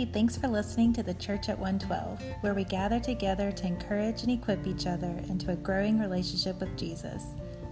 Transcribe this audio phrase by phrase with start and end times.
[0.00, 4.22] Hey, thanks for listening to the Church at 112, where we gather together to encourage
[4.22, 7.22] and equip each other into a growing relationship with Jesus.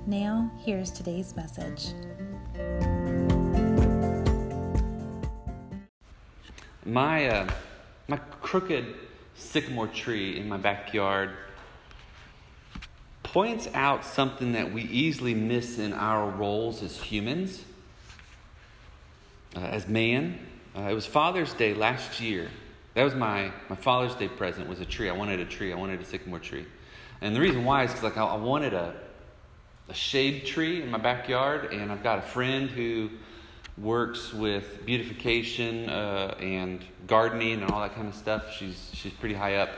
[0.07, 1.95] Now, here's today's message.
[6.85, 7.49] My, uh,
[8.09, 8.95] my crooked
[9.35, 11.31] sycamore tree in my backyard
[13.23, 17.65] points out something that we easily miss in our roles as humans,
[19.57, 20.39] uh, as man.
[20.79, 22.49] Uh, it was Father's Day last year.
[22.95, 25.09] That was my, my Father's Day present was a tree.
[25.09, 25.73] I wanted a tree.
[25.73, 26.67] I wanted a sycamore tree.
[27.21, 28.95] And the reason why is because like I, I wanted a,
[29.89, 33.11] a shade tree in my backyard, and I've got a friend who
[33.77, 38.55] works with beautification uh, and gardening and all that kind of stuff.
[38.57, 39.71] She's she's pretty high up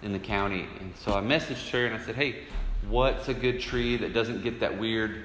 [0.00, 2.44] in the county, and so I messaged her and I said, "Hey,
[2.88, 5.24] what's a good tree that doesn't get that weird,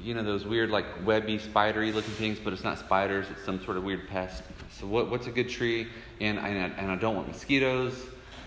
[0.00, 3.62] you know, those weird like webby, spidery looking things, but it's not spiders, it's some
[3.64, 4.42] sort of weird pest.
[4.70, 5.88] So what, what's a good tree?
[6.20, 7.94] And I, and I don't want mosquitoes.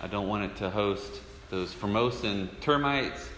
[0.01, 3.29] I don't want it to host those Formosan termites.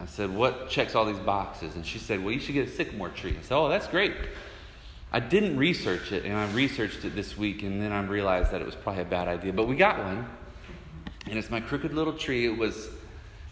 [0.00, 1.74] I said, what checks all these boxes?
[1.76, 3.36] And she said, well, you should get a sycamore tree.
[3.38, 4.14] I said, oh, that's great.
[5.12, 8.62] I didn't research it, and I researched it this week, and then I realized that
[8.62, 9.52] it was probably a bad idea.
[9.52, 10.26] But we got one,
[11.28, 12.46] and it's my crooked little tree.
[12.46, 12.88] It was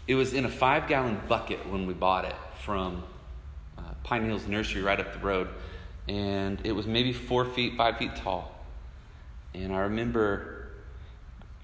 [0.07, 3.03] it was in a five gallon bucket when we bought it from
[4.03, 5.47] Pine Hills Nursery right up the road.
[6.07, 8.65] And it was maybe four feet, five feet tall.
[9.53, 10.69] And I remember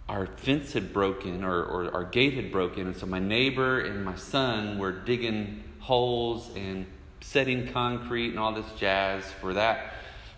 [0.07, 2.87] our fence had broken or, or our gate had broken.
[2.87, 6.85] And so my neighbor and my son were digging holes and
[7.21, 9.93] setting concrete and all this jazz for that.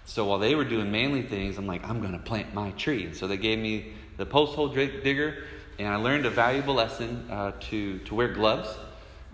[0.06, 3.06] So while they were doing manly things, I'm like, I'm going to plant my tree.
[3.06, 5.44] And so they gave me the post hole digger
[5.80, 8.69] and I learned a valuable lesson uh, to, to wear gloves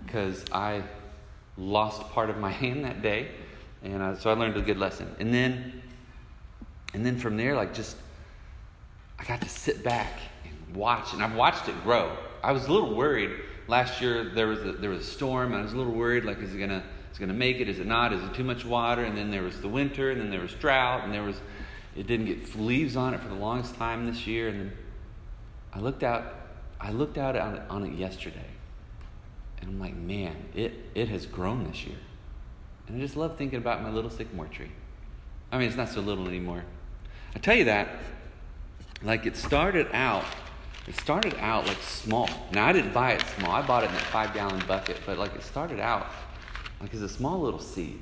[0.06, 0.84] because I
[1.58, 3.30] lost part of my hand that day.
[3.84, 5.14] And uh, so I learned a good lesson.
[5.20, 5.82] And then,
[6.94, 7.98] and then from there, like just,
[9.20, 11.14] I got to sit back and watch.
[11.14, 12.18] And I've watched it grow.
[12.44, 13.32] I was a little worried.
[13.68, 15.52] Last year there was a, there was a storm.
[15.52, 17.70] And I was a little worried, like, is it gonna is it gonna make it?
[17.70, 18.12] Is it not?
[18.12, 19.04] Is it too much water?
[19.04, 21.40] And then there was the winter, and then there was drought, and there was
[21.96, 24.50] it didn't get leaves on it for the longest time this year.
[24.50, 24.74] And then
[25.74, 26.34] I looked out,
[26.80, 28.46] I looked out on it, on it yesterday,
[29.66, 31.98] and I'm like, man, it, it has grown this year.
[32.88, 34.72] And I just love thinking about my little sycamore tree.
[35.52, 36.64] I mean, it's not so little anymore.
[37.36, 37.90] I tell you that,
[39.02, 40.24] like it started out,
[40.88, 42.30] it started out like small.
[42.52, 43.52] Now I didn't buy it small.
[43.52, 46.08] I bought it in that five gallon bucket, but like it started out
[46.80, 48.00] like as a small little seed.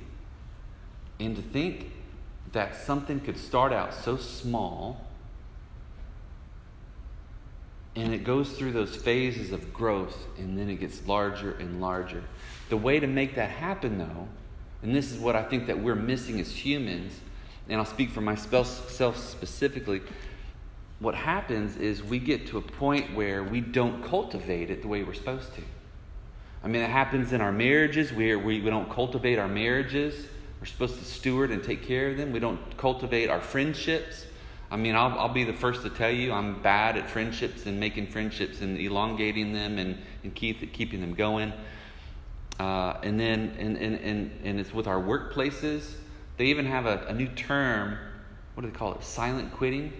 [1.19, 1.91] And to think
[2.51, 5.02] that something could start out so small
[7.95, 12.23] and it goes through those phases of growth and then it gets larger and larger.
[12.69, 14.27] The way to make that happen, though,
[14.81, 17.19] and this is what I think that we're missing as humans,
[17.69, 20.01] and I'll speak for myself specifically.
[20.99, 25.03] What happens is we get to a point where we don't cultivate it the way
[25.03, 25.61] we're supposed to.
[26.63, 30.27] I mean, it happens in our marriages where we, we don't cultivate our marriages.
[30.59, 32.31] We're supposed to steward and take care of them.
[32.31, 34.25] We don't cultivate our friendships.
[34.73, 37.79] I mean, I'll, I'll be the first to tell you I'm bad at friendships and
[37.79, 41.53] making friendships and elongating them and, and keep, keeping them going.
[42.59, 45.93] Uh, and then, and, and, and, and it's with our workplaces.
[46.37, 47.99] They even have a, a new term.
[48.55, 49.03] What do they call it?
[49.03, 49.93] Silent quitting.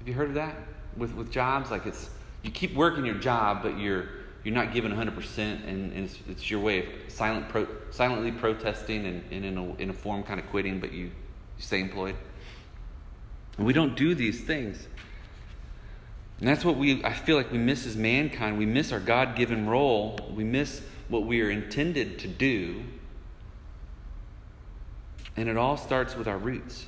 [0.00, 0.56] Have you heard of that?
[0.96, 2.10] With, with jobs, like it's,
[2.42, 4.08] you keep working your job, but you're,
[4.42, 9.06] you're not giving 100%, and, and it's, it's your way of silent pro, silently protesting
[9.06, 11.12] and, and in, a, in a form kind of quitting, but you, you
[11.58, 12.16] stay employed.
[13.58, 14.86] And we don't do these things.
[16.38, 18.56] And that's what we, I feel like we miss as mankind.
[18.56, 20.18] We miss our God given role.
[20.34, 22.82] We miss what we are intended to do.
[25.36, 26.86] And it all starts with our roots.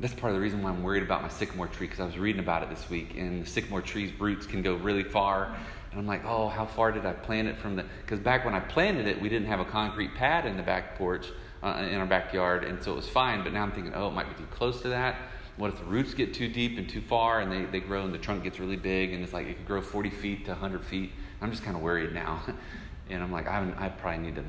[0.00, 2.16] That's part of the reason why I'm worried about my sycamore tree because I was
[2.16, 3.16] reading about it this week.
[3.16, 5.56] And the sycamore tree's roots can go really far.
[5.90, 7.84] And I'm like, oh, how far did I plant it from the.
[8.02, 10.96] Because back when I planted it, we didn't have a concrete pad in the back
[10.96, 11.26] porch
[11.62, 13.42] uh, in our backyard, and so it was fine.
[13.42, 15.16] But now I'm thinking, oh, it might be too close to that.
[15.56, 18.14] What if the roots get too deep and too far, and they, they grow, and
[18.14, 20.84] the trunk gets really big, and it's like it could grow 40 feet to 100
[20.84, 21.12] feet?
[21.40, 22.42] I'm just kind of worried now,
[23.10, 24.44] and I'm like, I, I probably need to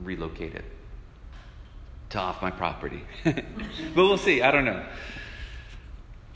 [0.00, 0.64] relocate it
[2.10, 3.02] to off my property.
[3.24, 3.44] but
[3.94, 4.42] we'll see.
[4.42, 4.84] I don't know.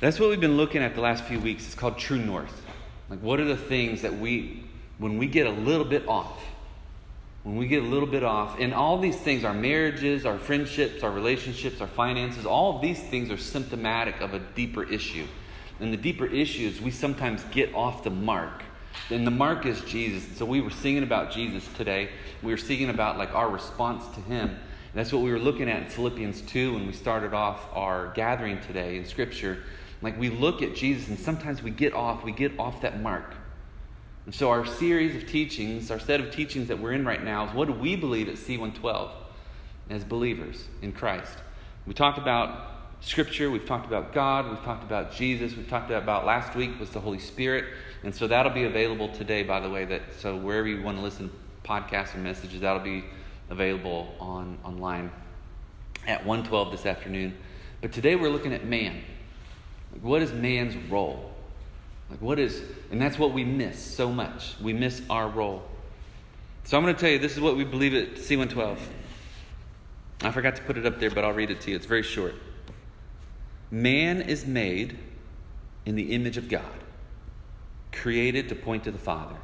[0.01, 1.65] That's what we've been looking at the last few weeks.
[1.65, 2.63] It's called True North.
[3.09, 4.65] Like, what are the things that we,
[4.99, 6.43] when we get a little bit off,
[7.47, 11.05] when we get a little bit off, and all these things, our marriages, our friendships,
[11.05, 15.25] our relationships, our finances, all of these things are symptomatic of a deeper issue.
[15.79, 18.65] And the deeper issue is we sometimes get off the mark.
[19.11, 20.37] And the mark is Jesus.
[20.37, 22.09] So we were singing about Jesus today.
[22.43, 24.49] We were singing about like our response to him.
[24.49, 24.59] And
[24.93, 28.61] that's what we were looking at in Philippians 2 when we started off our gathering
[28.63, 29.63] today in Scripture.
[30.03, 33.37] Like we look at Jesus and sometimes we get off, we get off that mark.
[34.27, 37.47] And so our series of teachings, our set of teachings that we're in right now
[37.49, 39.11] is what do we believe at C112
[39.89, 41.39] as believers in Christ?
[41.87, 46.27] We talked about Scripture, we've talked about God, we've talked about Jesus, we've talked about
[46.27, 47.67] last week was the Holy Spirit.
[48.03, 51.05] And so that'll be available today, by the way, that so wherever you want to
[51.05, 53.05] listen to podcasts and messages, that'll be
[53.49, 55.13] available on online
[56.09, 57.37] at 112 this afternoon.
[57.81, 59.03] But today we're looking at man.
[60.03, 61.36] What is man's role?
[62.11, 64.55] Like what is and that's what we miss so much.
[64.61, 65.63] We miss our role.
[66.65, 68.79] So I'm going to tell you this is what we believe at C112.
[70.23, 71.77] I forgot to put it up there, but I'll read it to you.
[71.77, 72.35] It's very short.
[73.71, 74.99] Man is made
[75.85, 76.65] in the image of God,
[77.93, 79.37] created to point to the Father.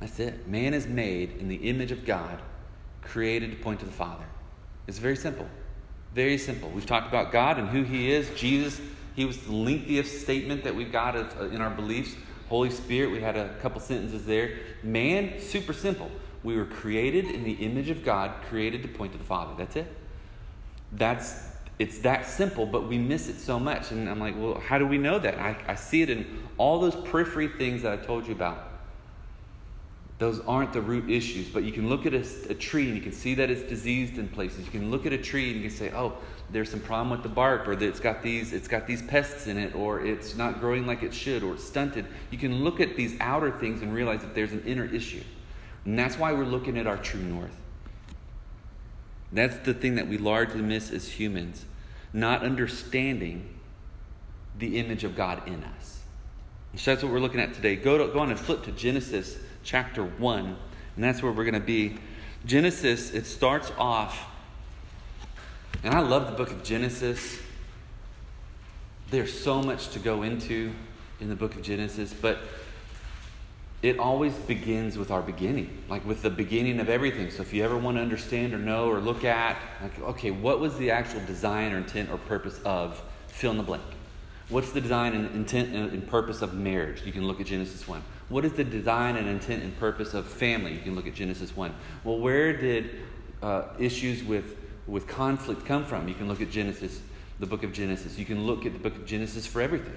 [0.00, 0.48] That's it.
[0.48, 2.40] Man is made in the image of God,
[3.02, 4.24] created to point to the Father.
[4.86, 5.46] It's very simple.
[6.14, 6.70] Very simple.
[6.70, 8.30] We've talked about God and who He is.
[8.30, 8.80] Jesus,
[9.14, 12.14] He was the lengthiest statement that we've got uh, in our beliefs.
[12.48, 14.58] Holy Spirit, we had a couple sentences there.
[14.82, 16.10] Man, super simple.
[16.42, 19.54] We were created in the image of God, created to point to the Father.
[19.56, 19.86] That's it.
[20.92, 23.90] That's it's that simple, but we miss it so much.
[23.90, 25.38] And I'm like, well, how do we know that?
[25.38, 28.71] I, I see it in all those periphery things that I told you about.
[30.18, 33.02] Those aren't the root issues, but you can look at a, a, tree and you
[33.02, 34.64] can see that it's diseased in places.
[34.64, 36.16] You can look at a tree and you can say, "Oh,
[36.50, 39.58] there's some problem with the bark, or it's got these it's got these pests in
[39.58, 42.94] it, or it's not growing like it should, or it's stunted." You can look at
[42.94, 45.24] these outer things and realize that there's an inner issue,
[45.84, 47.56] and that's why we're looking at our true north.
[49.32, 51.64] That's the thing that we largely miss as humans,
[52.12, 53.48] not understanding
[54.58, 56.00] the image of God in us.
[56.76, 57.76] So that's what we're looking at today.
[57.76, 60.56] Go to, go on and flip to Genesis chapter 1,
[60.96, 61.98] and that's where we're going to be.
[62.44, 64.26] Genesis, it starts off,
[65.84, 67.38] and I love the book of Genesis.
[69.10, 70.72] There's so much to go into
[71.20, 72.38] in the book of Genesis, but
[73.82, 77.30] it always begins with our beginning, like with the beginning of everything.
[77.30, 80.60] So if you ever want to understand or know or look at, like, okay, what
[80.60, 83.82] was the actual design or intent or purpose of fill in the blank?
[84.48, 87.02] What's the design and intent and purpose of marriage?
[87.04, 88.02] You can look at Genesis 1.
[88.32, 90.72] What is the design and intent and purpose of family?
[90.72, 91.74] You can look at Genesis 1.
[92.02, 93.02] Well, where did
[93.42, 94.56] uh, issues with,
[94.86, 96.08] with conflict come from?
[96.08, 97.02] You can look at Genesis,
[97.40, 98.18] the book of Genesis.
[98.18, 99.92] You can look at the book of Genesis for everything.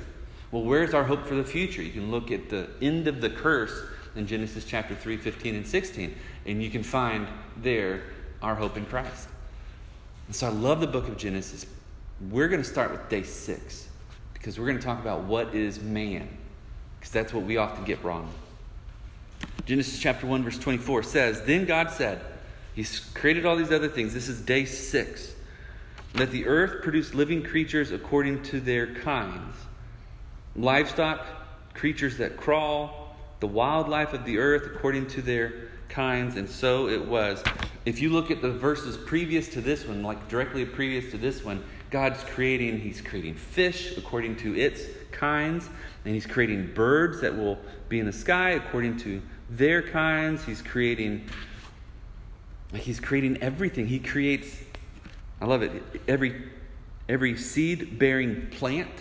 [0.51, 1.81] Well, where's our hope for the future?
[1.81, 3.71] You can look at the end of the curse
[4.17, 6.13] in Genesis chapter 3, 15, and 16,
[6.45, 7.29] and you can find
[7.61, 8.03] there
[8.41, 9.29] our hope in Christ.
[10.27, 11.65] And so I love the book of Genesis.
[12.29, 13.87] We're going to start with day six
[14.33, 16.27] because we're going to talk about what is man,
[17.05, 18.27] because that's what we often get wrong.
[19.67, 22.19] Genesis chapter 1, verse 24 says, Then God said,
[22.73, 24.11] He's created all these other things.
[24.11, 25.35] This is day six.
[26.15, 29.55] Let the earth produce living creatures according to their kinds
[30.55, 31.23] livestock,
[31.75, 37.05] creatures that crawl, the wildlife of the earth according to their kinds, and so it
[37.05, 37.43] was.
[37.85, 41.43] If you look at the verses previous to this one, like directly previous to this
[41.43, 41.63] one,
[41.95, 44.81] God's creating, He's creating fish according to its
[45.11, 45.69] kinds,
[46.03, 47.57] and He's creating birds that will
[47.87, 50.43] be in the sky according to their kinds.
[50.43, 51.29] He's creating,
[52.73, 53.87] like He's creating everything.
[53.87, 54.57] He creates,
[55.39, 55.71] I love it,
[56.05, 56.51] every
[57.07, 58.91] every seed bearing plant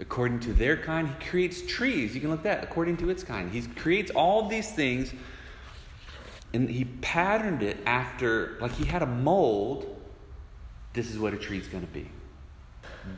[0.00, 1.06] according to their kind.
[1.06, 2.12] He creates trees.
[2.12, 3.52] You can look at that according to its kind.
[3.52, 5.14] He creates all these things
[6.52, 9.96] and he patterned it after, like he had a mold.
[10.92, 12.10] This is what a tree is going to be.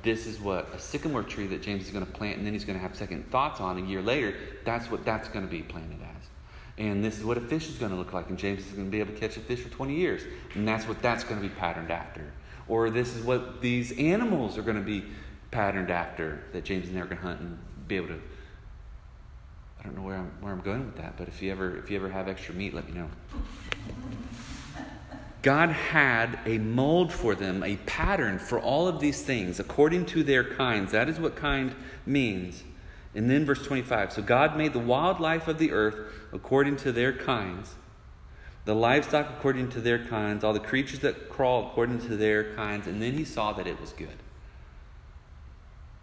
[0.02, 2.64] This is what a sycamore tree that James is going to plant, and then he's
[2.64, 4.35] going to have second thoughts on a year later.
[4.64, 6.28] That's what that's going to be planted as.
[6.78, 8.87] And this is what a fish is going to look like, and James is going
[8.87, 10.23] to be able to catch a fish for 20 years.
[10.54, 12.33] And that's what that's going to be patterned after.
[12.68, 15.04] Or this is what these animals are going to be
[15.50, 18.21] patterned after that James and I are going to hunt and be able to.
[19.80, 21.90] I don't know where I'm where I'm going with that, but if you ever if
[21.90, 23.09] you ever have extra meat, let me know.
[25.42, 30.23] God had a mold for them, a pattern for all of these things according to
[30.23, 30.92] their kinds.
[30.92, 32.64] That is what kind means.
[33.14, 35.97] And then verse 25 So God made the wildlife of the earth
[36.33, 37.75] according to their kinds,
[38.64, 42.87] the livestock according to their kinds, all the creatures that crawl according to their kinds,
[42.87, 44.18] and then he saw that it was good.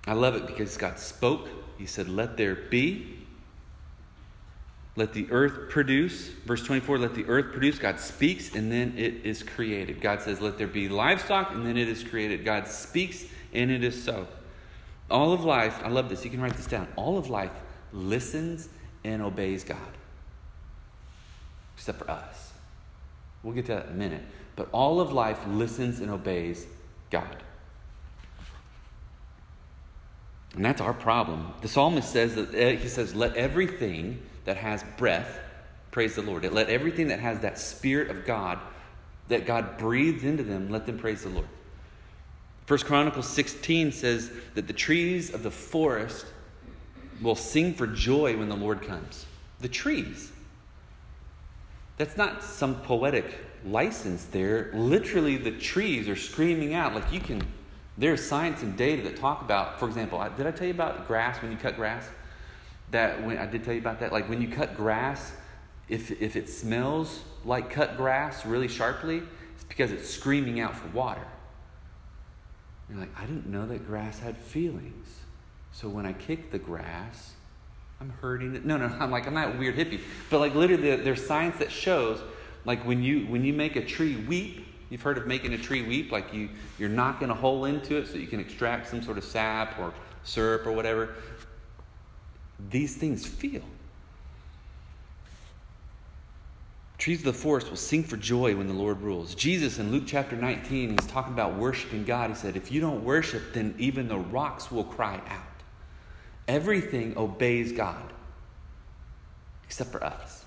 [0.07, 1.49] I love it because God spoke.
[1.77, 3.14] He said, Let there be.
[4.97, 6.29] Let the earth produce.
[6.45, 7.77] Verse 24, let the earth produce.
[7.77, 9.99] God speaks and then it is created.
[9.99, 12.45] God says, Let there be livestock and then it is created.
[12.45, 14.27] God speaks and it is so.
[15.11, 16.23] All of life, I love this.
[16.23, 16.87] You can write this down.
[16.95, 17.51] All of life
[17.91, 18.69] listens
[19.03, 19.77] and obeys God,
[21.75, 22.53] except for us.
[23.43, 24.23] We'll get to that in a minute.
[24.55, 26.65] But all of life listens and obeys
[27.11, 27.43] God.
[30.55, 31.53] And that's our problem.
[31.61, 35.39] The psalmist says that eh, he says, Let everything that has breath
[35.95, 36.43] praise the Lord.
[36.51, 38.59] Let everything that has that spirit of God,
[39.29, 41.47] that God breathes into them, let them praise the Lord.
[42.65, 46.25] First Chronicles 16 says that the trees of the forest
[47.21, 49.25] will sing for joy when the Lord comes.
[49.61, 50.33] The trees.
[51.95, 54.71] That's not some poetic license there.
[54.73, 56.93] Literally, the trees are screaming out.
[56.93, 57.41] Like you can,
[57.97, 61.41] there's science and data that talk about, for example, did I tell you about grass
[61.41, 62.09] when you cut grass?
[62.91, 65.33] That when I did tell you about that, like when you cut grass,
[65.89, 69.21] if, if it smells like cut grass really sharply,
[69.55, 71.25] it's because it's screaming out for water.
[72.89, 75.07] You're like, I didn't know that grass had feelings.
[75.71, 77.33] So when I kick the grass,
[77.99, 78.65] I'm hurting it.
[78.65, 80.01] No, no, I'm like, I'm not a weird hippie.
[80.29, 82.21] But like literally there's science that shows
[82.65, 85.83] like when you when you make a tree weep, you've heard of making a tree
[85.83, 86.49] weep, like you
[86.79, 89.93] you're knocking a hole into it so you can extract some sort of sap or
[90.23, 91.15] syrup or whatever.
[92.69, 93.61] These things feel.
[96.97, 99.35] Trees of the forest will sing for joy when the Lord rules.
[99.35, 102.29] Jesus in Luke chapter 19, he's talking about worshiping God.
[102.29, 105.41] He said, If you don't worship, then even the rocks will cry out.
[106.47, 108.13] Everything obeys God,
[109.65, 110.45] except for us.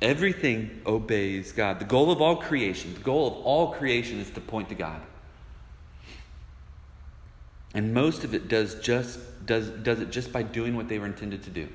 [0.00, 1.78] Everything obeys God.
[1.78, 5.00] The goal of all creation, the goal of all creation is to point to God.
[7.74, 11.06] And most of it does just does does it just by doing what they were
[11.06, 11.68] intended to do.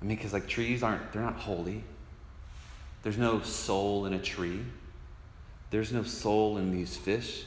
[0.00, 1.82] I mean, because like trees aren't they're not holy.
[3.02, 4.60] There's no soul in a tree.
[5.70, 7.44] There's no soul in these fish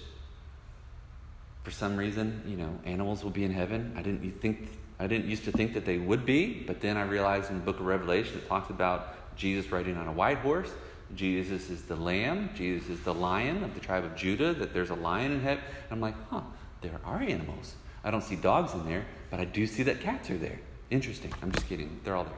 [1.64, 3.94] for some reason, you know, animals will be in heaven.
[3.96, 7.04] I didn't think I didn't used to think that they would be, but then I
[7.04, 10.72] realized in the book of Revelation it talks about Jesus riding on a white horse.
[11.16, 12.50] Jesus is the lamb.
[12.56, 14.54] Jesus is the lion of the tribe of Judah.
[14.54, 15.64] That there's a lion in heaven.
[15.84, 16.42] And I'm like, huh,
[16.82, 17.76] there are animals.
[18.04, 20.60] I don't see dogs in there, but I do see that cats are there.
[20.90, 21.34] Interesting.
[21.42, 22.00] I'm just kidding.
[22.04, 22.34] They're all there.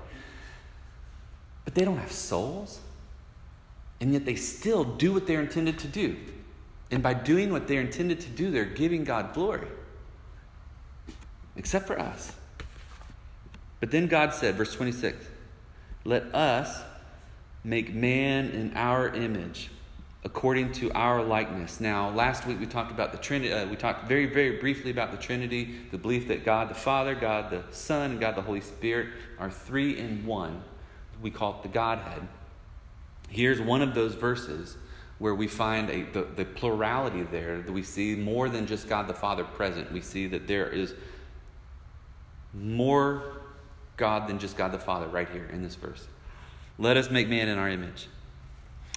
[1.65, 2.81] But they don't have souls.
[3.99, 6.17] And yet they still do what they're intended to do.
[6.89, 9.67] And by doing what they're intended to do, they're giving God glory.
[11.55, 12.33] Except for us.
[13.79, 15.25] But then God said, verse 26,
[16.03, 16.81] let us
[17.63, 19.69] make man in our image
[20.23, 21.79] according to our likeness.
[21.79, 23.51] Now, last week we talked about the Trinity.
[23.51, 27.15] Uh, we talked very, very briefly about the Trinity, the belief that God the Father,
[27.15, 29.09] God the Son, and God the Holy Spirit
[29.39, 30.61] are three in one.
[31.21, 32.27] We call it the Godhead.
[33.29, 34.77] Here's one of those verses
[35.17, 39.07] where we find a, the, the plurality there, that we see more than just God
[39.07, 39.91] the Father present.
[39.91, 40.93] We see that there is
[42.53, 43.23] more
[43.97, 46.07] God than just God the Father right here in this verse.
[46.77, 48.07] Let us make man in our image.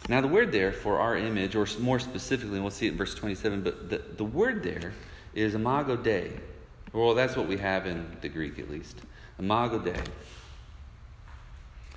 [0.08, 3.14] Now, the word there for our image, or more specifically, we'll see it in verse
[3.14, 4.92] 27, but the, the word there
[5.34, 6.32] is imago Dei.
[6.92, 9.00] Well, that's what we have in the Greek at least.
[9.38, 10.00] Imago Dei.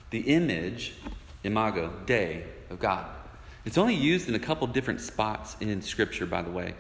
[0.09, 0.95] The image,
[1.43, 3.05] imago Dei, of God.
[3.65, 6.73] It's only used in a couple different spots in Scripture, by the way.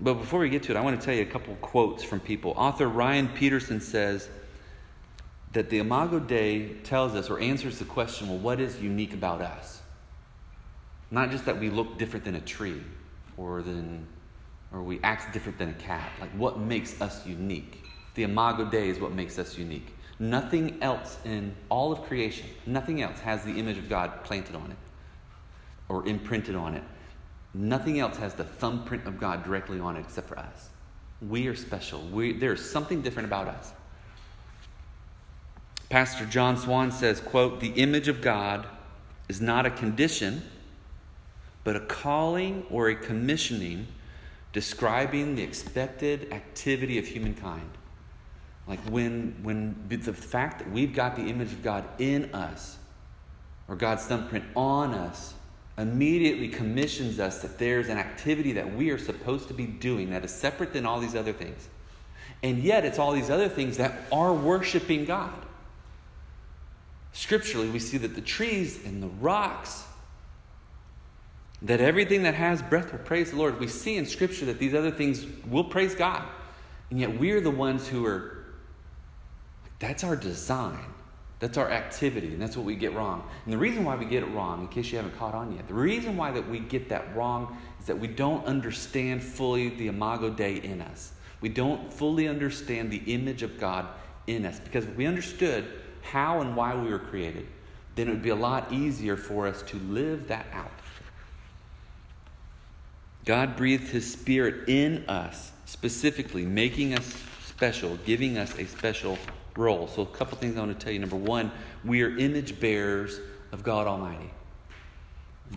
[0.00, 2.20] But before we get to it, I want to tell you a couple quotes from
[2.20, 2.52] people.
[2.56, 4.28] Author Ryan Peterson says
[5.52, 9.40] that the Imago Dei tells us or answers the question well, what is unique about
[9.40, 9.82] us?
[11.10, 12.82] Not just that we look different than a tree
[13.36, 14.06] or, than,
[14.72, 16.10] or we act different than a cat.
[16.20, 17.84] Like, what makes us unique?
[18.14, 19.94] The Imago Dei is what makes us unique.
[20.18, 24.70] Nothing else in all of creation, nothing else has the image of God planted on
[24.70, 24.76] it
[25.88, 26.82] or imprinted on it.
[27.54, 30.68] Nothing else has the thumbprint of God directly on it except for us.
[31.26, 32.02] We are special.
[32.02, 33.72] We, there's something different about us.
[35.88, 38.66] Pastor John Swan says, quote, the image of God
[39.28, 40.42] is not a condition,
[41.64, 43.86] but a calling or a commissioning
[44.52, 47.70] describing the expected activity of humankind.
[48.66, 52.76] Like when, when the fact that we've got the image of God in us,
[53.66, 55.34] or God's thumbprint on us,
[55.78, 60.24] immediately commissions us that there's an activity that we are supposed to be doing that
[60.24, 61.68] is separate than all these other things.
[62.42, 65.32] And yet, it's all these other things that are worshiping God.
[67.18, 69.84] Scripturally, we see that the trees and the rocks,
[71.62, 73.58] that everything that has breath will praise the Lord.
[73.58, 76.22] We see in Scripture that these other things will praise God.
[76.90, 78.44] And yet, we're the ones who are,
[79.80, 80.78] that's our design.
[81.40, 83.28] That's our activity, and that's what we get wrong.
[83.44, 85.66] And the reason why we get it wrong, in case you haven't caught on yet,
[85.66, 89.88] the reason why that we get that wrong is that we don't understand fully the
[89.88, 91.14] imago Dei in us.
[91.40, 93.88] We don't fully understand the image of God
[94.28, 94.60] in us.
[94.60, 95.66] Because if we understood
[96.02, 97.46] how and why we were created,
[97.94, 100.70] then it would be a lot easier for us to live that out.
[103.24, 109.18] God breathed His Spirit in us, specifically, making us special, giving us a special
[109.56, 109.88] role.
[109.88, 111.00] So, a couple things I want to tell you.
[111.00, 111.50] Number one,
[111.84, 113.20] we are image bearers
[113.52, 114.30] of God Almighty.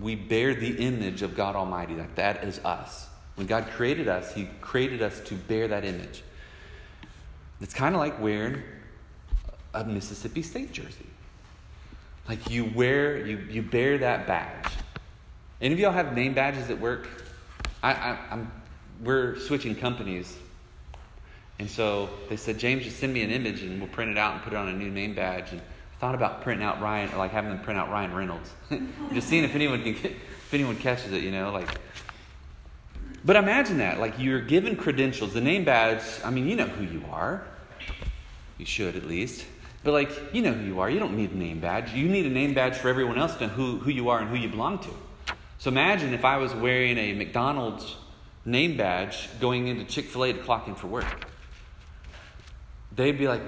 [0.01, 1.95] We bear the image of God Almighty.
[1.95, 3.07] Like that is us.
[3.35, 6.23] When God created us, He created us to bear that image.
[7.61, 8.63] It's kind of like wearing
[9.73, 11.05] a Mississippi State jersey.
[12.27, 14.71] Like you wear, you, you bear that badge.
[15.61, 17.07] Any of y'all have name badges at work?
[17.83, 18.51] I, I, I'm,
[19.03, 20.37] we're switching companies.
[21.59, 24.33] And so they said, James, just send me an image and we'll print it out
[24.33, 25.51] and put it on a new name badge.
[25.51, 28.49] And I thought about printing out Ryan, or like having them print out Ryan Reynolds.
[29.13, 31.69] just seeing if anyone can get, if anyone catches it, you know, like.
[33.23, 36.01] But imagine that, like you're given credentials, the name badge.
[36.25, 37.45] I mean, you know who you are.
[38.57, 39.45] You should at least.
[39.83, 40.89] But like, you know who you are.
[40.89, 41.93] You don't need a name badge.
[41.93, 44.29] You need a name badge for everyone else to know who, who you are and
[44.29, 44.89] who you belong to.
[45.57, 47.95] So imagine if I was wearing a McDonald's
[48.45, 51.05] name badge going into Chick fil A to clock in for work.
[52.95, 53.41] They'd be like,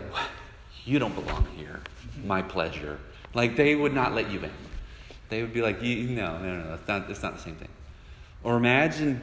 [0.85, 1.81] You don't belong here.
[2.23, 2.99] My pleasure.
[3.33, 4.51] Like, they would not let you in.
[5.29, 7.69] They would be like, No, no, no, that's not, not the same thing.
[8.43, 9.21] Or imagine,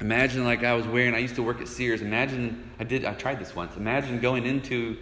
[0.00, 2.02] imagine like I was wearing, I used to work at Sears.
[2.02, 3.76] Imagine, I did, I tried this once.
[3.76, 4.96] Imagine going into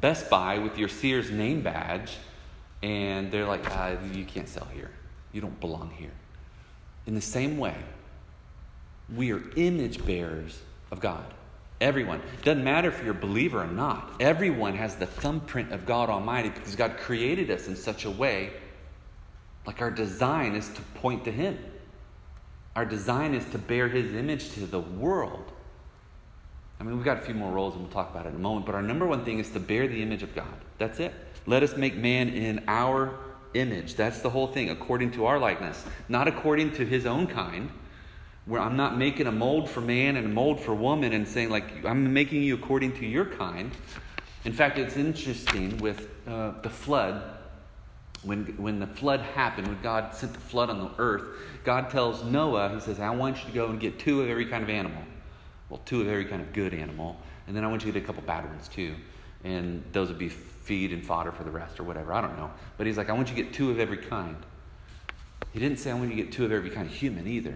[0.00, 2.16] Best Buy with your Sears name badge
[2.82, 4.90] and they're like, ah, You can't sell here.
[5.32, 6.12] You don't belong here.
[7.06, 7.76] In the same way,
[9.14, 11.24] we are image bearers of God.
[11.80, 12.22] Everyone.
[12.42, 14.20] Doesn't matter if you're a believer or not.
[14.20, 18.52] Everyone has the thumbprint of God Almighty because God created us in such a way,
[19.66, 21.58] like our design is to point to Him.
[22.76, 25.52] Our design is to bear His image to the world.
[26.82, 28.40] I mean, we've got a few more roles and we'll talk about it in a
[28.40, 30.52] moment, but our number one thing is to bear the image of God.
[30.78, 31.14] That's it.
[31.46, 33.20] Let us make man in our
[33.54, 33.94] image.
[33.94, 37.70] That's the whole thing, according to our likeness, not according to his own kind.
[38.46, 41.50] Where I'm not making a mold for man and a mold for woman and saying,
[41.50, 43.70] like, I'm making you according to your kind.
[44.44, 47.22] In fact, it's interesting with uh, the flood.
[48.24, 51.22] When, when the flood happened, when God sent the flood on the earth,
[51.62, 54.46] God tells Noah, He says, I want you to go and get two of every
[54.46, 55.02] kind of animal.
[55.72, 57.16] Well, two of every kind of good animal.
[57.46, 58.94] And then I want you to get a couple bad ones too.
[59.42, 62.12] And those would be feed and fodder for the rest or whatever.
[62.12, 62.50] I don't know.
[62.76, 64.36] But he's like, I want you to get two of every kind.
[65.54, 67.54] He didn't say, I want you to get two of every kind of human either.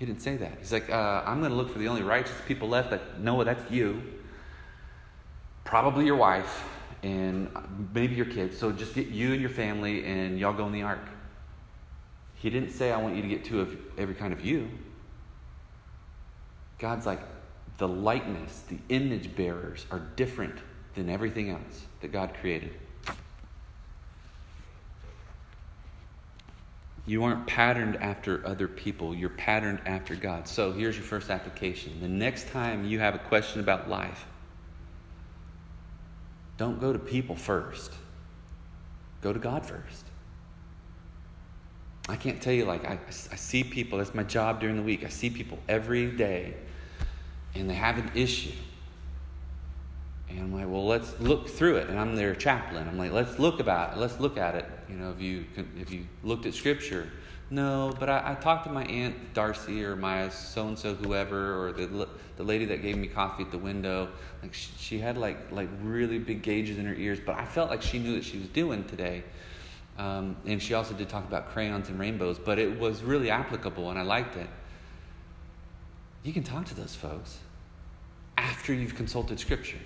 [0.00, 0.58] He didn't say that.
[0.58, 3.44] He's like, uh, I'm going to look for the only righteous people left that Noah,
[3.44, 4.02] that's you.
[5.62, 6.64] Probably your wife
[7.04, 7.50] and
[7.94, 8.58] maybe your kids.
[8.58, 11.06] So just get you and your family and y'all go in the ark.
[12.34, 14.68] He didn't say, I want you to get two of every kind of you.
[16.78, 17.20] God's like,
[17.78, 20.56] the likeness, the image bearers are different
[20.94, 22.74] than everything else that God created.
[27.06, 30.46] You aren't patterned after other people, you're patterned after God.
[30.46, 31.98] So here's your first application.
[32.00, 34.26] The next time you have a question about life,
[36.58, 37.94] don't go to people first,
[39.22, 40.04] go to God first.
[42.08, 42.98] I can't tell you, like, I,
[43.30, 45.04] I see people, that's my job during the week.
[45.04, 46.54] I see people every day,
[47.54, 48.52] and they have an issue
[50.30, 51.88] and I'm like, well, let's look through it.
[51.88, 52.86] And I'm their chaplain.
[52.86, 53.98] I'm like, let's look about it.
[53.98, 54.66] Let's look at it.
[54.88, 55.44] You know, if you
[55.76, 57.08] if you looked at scripture,
[57.50, 57.94] no.
[57.98, 61.72] But I, I talked to my aunt Darcy or my so and so whoever or
[61.72, 64.08] the the lady that gave me coffee at the window.
[64.42, 67.70] Like she, she, had like like really big gauges in her ears, but I felt
[67.70, 69.24] like she knew what she was doing today.
[69.98, 73.90] Um, and she also did talk about crayons and rainbows, but it was really applicable,
[73.90, 74.48] and I liked it.
[76.22, 77.38] You can talk to those folks
[78.36, 79.78] after you've consulted scripture.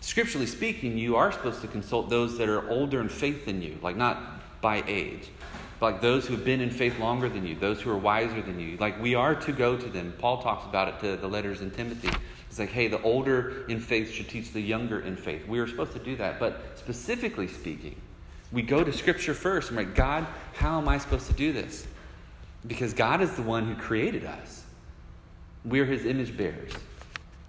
[0.00, 3.78] Scripturally speaking, you are supposed to consult those that are older in faith than you,
[3.82, 5.30] like not by age,
[5.80, 8.42] but like those who have been in faith longer than you, those who are wiser
[8.42, 8.76] than you.
[8.76, 10.14] Like we are to go to them.
[10.18, 12.10] Paul talks about it to the letters in Timothy.
[12.48, 15.46] It's like, hey, the older in faith should teach the younger in faith.
[15.48, 16.38] We are supposed to do that.
[16.38, 17.96] But specifically speaking,
[18.52, 21.52] we go to Scripture first and we're like, God, how am I supposed to do
[21.52, 21.86] this?
[22.66, 24.64] Because God is the one who created us.
[25.64, 26.72] We're his image bearers.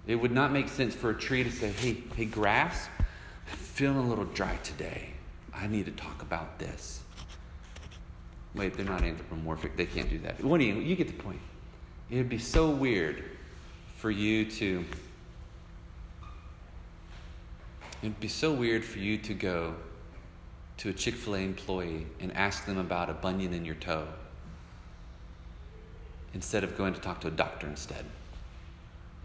[0.06, 2.88] It would not make sense for a tree to say, hey, hey, grass,
[3.50, 5.10] I'm feeling a little dry today.
[5.54, 7.00] I need to talk about this.
[8.54, 9.76] Wait, they're not anthropomorphic.
[9.76, 10.42] They can't do that.
[10.42, 11.40] What do you, you get the point.
[12.10, 13.24] It would be so weird
[13.96, 14.84] for you to.
[18.02, 19.74] It'd be so weird for you to go
[20.82, 24.04] to a Chick fil A employee and ask them about a bunion in your toe
[26.34, 28.04] instead of going to talk to a doctor instead.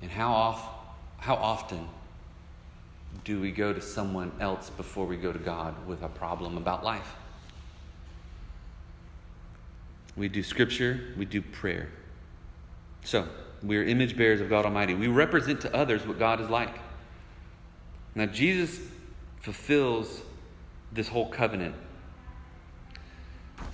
[0.03, 0.69] And how, off,
[1.17, 1.87] how often
[3.23, 6.83] do we go to someone else before we go to God with a problem about
[6.83, 7.15] life?
[10.15, 11.89] We do scripture, we do prayer.
[13.03, 13.27] So,
[13.63, 14.93] we are image bearers of God Almighty.
[14.93, 16.77] We represent to others what God is like.
[18.13, 18.79] Now, Jesus
[19.41, 20.21] fulfills
[20.91, 21.75] this whole covenant.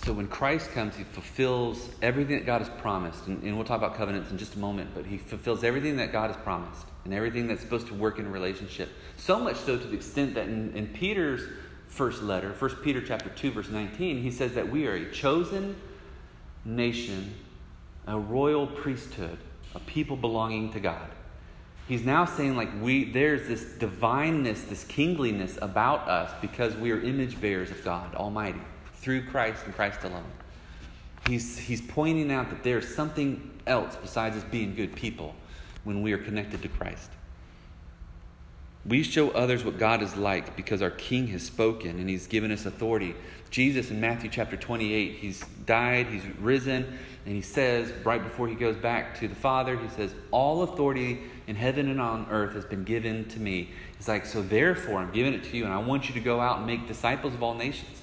[0.05, 3.27] So, when Christ comes, he fulfills everything that God has promised.
[3.27, 6.11] And, and we'll talk about covenants in just a moment, but he fulfills everything that
[6.11, 8.89] God has promised and everything that's supposed to work in a relationship.
[9.17, 11.41] So much so to the extent that in, in Peter's
[11.87, 15.75] first letter, 1 Peter chapter 2, verse 19, he says that we are a chosen
[16.65, 17.33] nation,
[18.07, 19.37] a royal priesthood,
[19.75, 21.09] a people belonging to God.
[21.87, 27.01] He's now saying like we there's this divineness, this kingliness about us because we are
[27.01, 28.61] image bearers of God Almighty
[28.95, 30.23] through Christ and Christ alone.
[31.27, 35.35] He's, he's pointing out that there's something else besides us being good people
[35.83, 37.09] when we are connected to Christ.
[38.85, 42.51] We show others what God is like because our King has spoken and He's given
[42.51, 43.15] us authority.
[43.49, 48.55] Jesus in Matthew chapter 28, He's died, He's risen, and He says, right before He
[48.55, 52.65] goes back to the Father, He says, All authority in heaven and on earth has
[52.65, 53.69] been given to me.
[53.97, 56.41] He's like, So therefore, I'm giving it to you, and I want you to go
[56.41, 58.01] out and make disciples of all nations.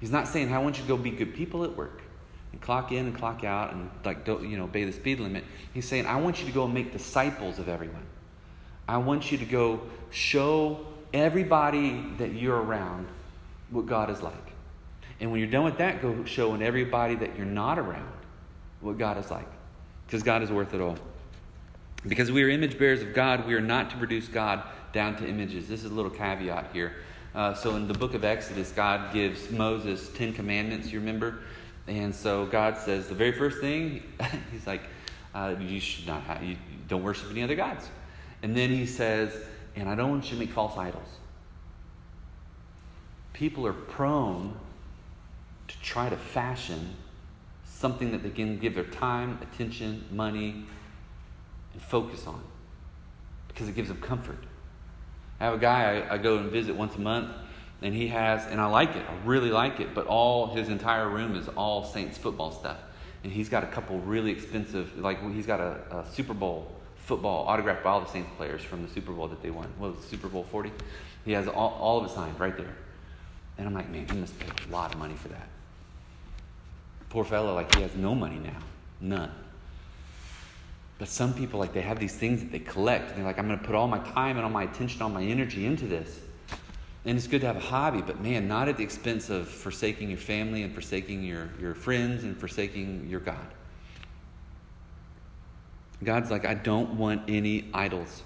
[0.00, 2.02] He's not saying, I want you to go be good people at work
[2.50, 5.44] and clock in and clock out and like don't you know obey the speed limit.
[5.74, 8.04] He's saying, I want you to go and make disciples of everyone.
[8.92, 13.08] I want you to go show everybody that you're around
[13.70, 14.34] what God is like.
[15.18, 18.12] And when you're done with that, go showing everybody that you're not around
[18.82, 19.48] what God is like.
[20.06, 20.98] Because God is worth it all.
[22.06, 25.26] Because we are image bearers of God, we are not to produce God down to
[25.26, 25.68] images.
[25.68, 26.96] This is a little caveat here.
[27.34, 31.38] Uh, so in the book of Exodus, God gives Moses Ten Commandments, you remember?
[31.88, 34.02] And so God says the very first thing,
[34.52, 34.82] He's like,
[35.34, 36.56] uh, you should not have, you
[36.88, 37.88] don't worship any other gods.
[38.42, 39.34] And then He says,
[39.76, 41.08] and I don't want you to make false idols.
[43.32, 44.54] People are prone
[45.68, 46.94] to try to fashion
[47.64, 50.64] something that they can give their time, attention, money,
[51.72, 52.42] and focus on
[53.48, 54.38] because it gives them comfort.
[55.40, 57.32] I have a guy I, I, go and visit once a month,
[57.80, 61.08] and he has, and I like it, I really like it, but all his entire
[61.08, 62.78] room is all Saints football stuff.
[63.24, 66.70] And he's got a couple really expensive, like he's got a, a Super Bowl
[67.04, 69.68] football autographed by all the Saints players from the Super Bowl that they won.
[69.78, 70.70] What was it, Super Bowl 40?
[71.24, 72.74] He has all, all of it signed right there.
[73.58, 75.48] And I'm like, man, he must pay a lot of money for that.
[77.10, 78.58] Poor fellow, like he has no money now.
[79.00, 79.30] None.
[80.98, 83.10] But some people, like, they have these things that they collect.
[83.10, 85.08] And they're like, I'm going to put all my time and all my attention, all
[85.08, 86.20] my energy into this.
[87.04, 90.08] And it's good to have a hobby, but man, not at the expense of forsaking
[90.08, 93.44] your family and forsaking your, your friends and forsaking your God.
[96.04, 98.22] God's like, I don't want any idols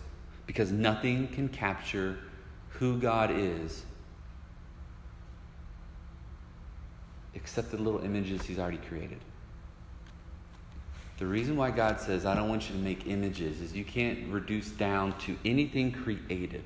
[0.46, 2.18] because nothing can capture
[2.70, 3.84] who God is
[7.34, 9.18] except the little images He's already created.
[11.18, 14.28] The reason why God says, I don't want you to make images is you can't
[14.28, 16.64] reduce down to anything created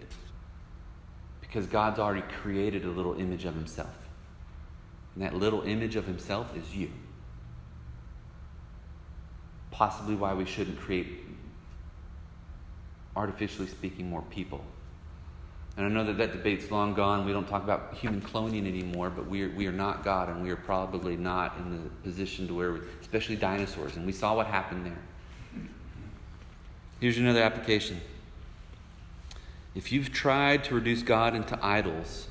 [1.40, 3.94] because God's already created a little image of Himself.
[5.14, 6.90] And that little image of Himself is you.
[9.80, 11.08] Possibly why we shouldn't create,
[13.16, 14.62] artificially speaking, more people
[15.76, 17.24] and I know that that debate's long gone.
[17.24, 20.42] We don't talk about human cloning anymore, but we are, we are not God, and
[20.42, 24.34] we are probably not in the position to where, we, especially dinosaurs, and we saw
[24.34, 24.98] what happened there.
[27.00, 28.00] Here's another application.
[29.74, 32.26] If you've tried to reduce God into idols,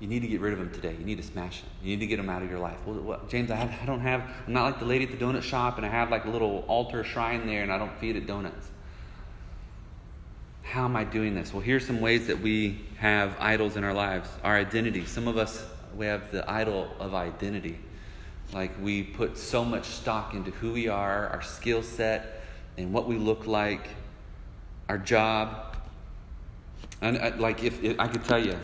[0.00, 0.94] you need to get rid of them today.
[0.96, 1.70] You need to smash them.
[1.82, 2.78] You need to get them out of your life.
[2.86, 5.42] Well, James, I, have, I don't have, I'm not like the lady at the donut
[5.42, 8.26] shop, and I have like a little altar shrine there, and I don't feed it
[8.26, 8.68] donuts.
[10.62, 11.52] How am I doing this?
[11.52, 14.28] Well, here's some ways that we have idols in our lives.
[14.44, 15.04] Our identity.
[15.06, 15.64] Some of us,
[15.96, 17.78] we have the idol of identity.
[18.52, 22.42] Like we put so much stock into who we are, our skill set,
[22.76, 23.88] and what we look like,
[24.88, 25.76] our job.
[27.00, 28.58] And uh, like if, if I could tell you,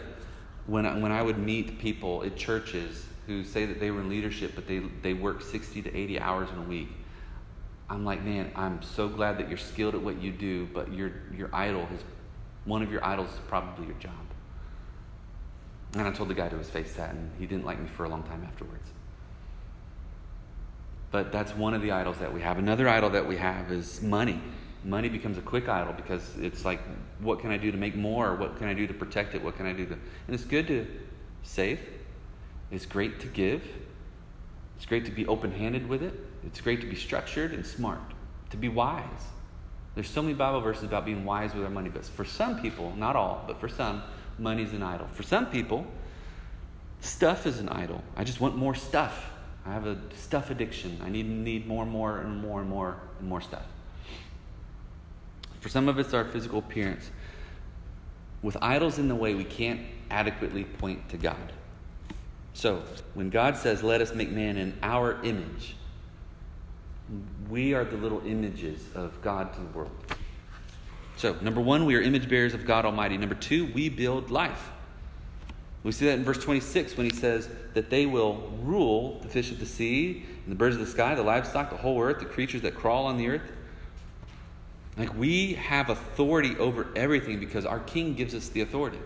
[0.67, 4.09] when I, when I would meet people at churches who say that they were in
[4.09, 6.89] leadership, but they they work sixty to eighty hours in a week,
[7.89, 11.13] I'm like, man, I'm so glad that you're skilled at what you do, but your
[11.37, 12.01] your idol has
[12.65, 14.13] one of your idols is probably your job.
[15.95, 18.05] And I told the guy to his face that, and he didn't like me for
[18.05, 18.89] a long time afterwards.
[21.11, 22.59] But that's one of the idols that we have.
[22.59, 24.41] Another idol that we have is money.
[24.85, 26.81] Money becomes a quick idol because it's like,
[27.21, 28.35] what can I do to make more?
[28.35, 29.43] What can I do to protect it?
[29.43, 29.93] What can I do to.
[29.93, 30.87] And it's good to
[31.43, 31.81] save,
[32.71, 33.63] it's great to give,
[34.77, 36.15] it's great to be open handed with it.
[36.45, 38.01] It's great to be structured and smart,
[38.51, 39.05] to be wise.
[39.95, 42.93] There's so many Bible verses about being wise with our money, but for some people,
[42.97, 44.03] not all, but for some,
[44.39, 45.07] money's an idol.
[45.07, 45.87] For some people,
[47.01, 48.03] stuff is an idol.
[48.17, 49.31] I just want more stuff.
[49.65, 51.01] I have a stuff addiction.
[51.03, 53.65] I need need more and more and more and more and more stuff.
[55.65, 57.11] For some of us, our physical appearance.
[58.43, 61.55] With idols in the way, we can't adequately point to God.
[62.53, 62.83] So,
[63.15, 65.75] when God says, Let us make man in our image,
[67.49, 69.91] we are the little images of God to the world.
[71.17, 73.17] So, number one, we are image bearers of God Almighty.
[73.17, 74.71] Number two, we build life.
[75.83, 79.51] We see that in verse 26 when he says that they will rule the fish
[79.51, 82.27] of the sea, and the birds of the sky, the livestock, the whole earth, the
[82.27, 83.51] creatures that crawl on the earth.
[84.97, 89.01] Like we have authority over everything because our king gives us the authority.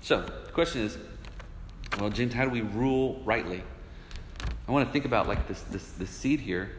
[0.00, 0.98] So, the question is
[1.98, 3.62] well, James, how do we rule rightly?
[4.68, 6.70] I want to think about like this, this, this seed here.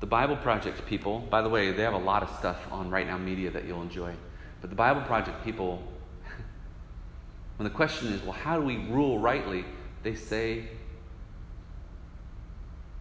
[0.00, 3.06] The Bible Project people, by the way, they have a lot of stuff on Right
[3.06, 4.12] Now Media that you'll enjoy.
[4.60, 5.82] But the Bible Project people,
[7.56, 9.64] when the question is, well, how do we rule rightly?
[10.02, 10.64] They say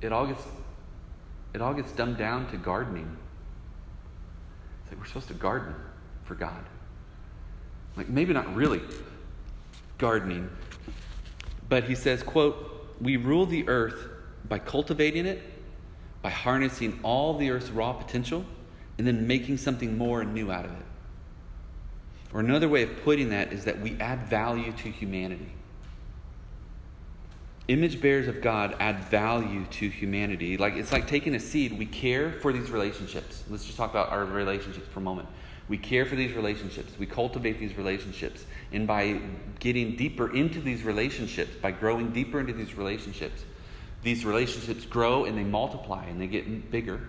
[0.01, 0.43] it all gets
[1.53, 3.17] it all gets dumbed down to gardening.
[4.89, 5.75] It's like we're supposed to garden
[6.23, 6.63] for God.
[7.95, 8.81] Like maybe not really
[9.99, 10.49] gardening,
[11.67, 14.07] but he says, quote, we rule the earth
[14.47, 15.43] by cultivating it,
[16.23, 18.43] by harnessing all the earth's raw potential,
[18.97, 20.85] and then making something more and new out of it.
[22.33, 25.51] Or another way of putting that is that we add value to humanity.
[27.69, 30.57] Image bearers of God add value to humanity.
[30.57, 31.77] Like it's like taking a seed.
[31.77, 33.43] We care for these relationships.
[33.47, 35.27] Let's just talk about our relationships for a moment.
[35.67, 36.93] We care for these relationships.
[36.97, 38.43] We cultivate these relationships.
[38.71, 39.19] And by
[39.59, 43.43] getting deeper into these relationships, by growing deeper into these relationships,
[44.01, 47.07] these relationships grow and they multiply and they get bigger.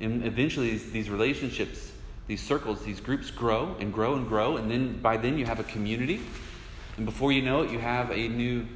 [0.00, 1.92] And eventually, these, these relationships,
[2.26, 4.56] these circles, these groups grow and grow and grow.
[4.56, 6.22] And then by then, you have a community.
[6.96, 8.66] And before you know it, you have a new,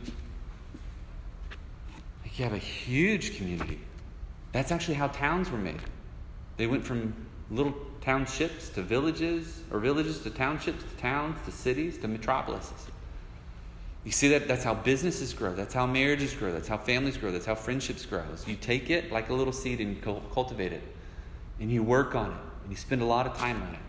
[2.38, 3.79] you have a huge community.
[4.53, 5.81] That's actually how towns were made.
[6.57, 7.14] They went from
[7.51, 12.87] little townships to villages, or villages to townships to towns to cities to metropolises.
[14.05, 17.33] You see that that's how businesses grow, that's how marriages grow, that's how families grow,
[17.33, 18.22] that's how friendships grow.
[18.46, 20.83] You take it like a little seed and you cultivate it,
[21.61, 23.81] and you work on it, and you spend a lot of time on it.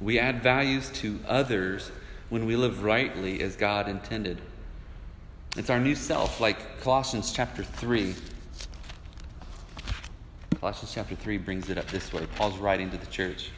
[0.00, 1.90] We add values to others
[2.28, 4.40] when we live rightly as God intended.
[5.56, 8.14] It's our new self, like Colossians chapter 3
[10.60, 12.26] Colossians chapter 3 brings it up this way.
[12.36, 13.50] Paul's writing to the church.